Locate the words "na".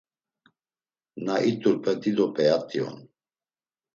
1.25-1.35